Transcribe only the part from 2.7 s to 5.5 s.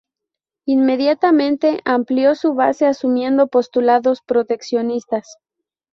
asumiendo postulados proteccionistas.